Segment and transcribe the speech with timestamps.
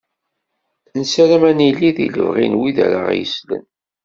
[0.97, 3.63] Nessaram ad nili di lebɣi n wid ara aɣ-yeslen.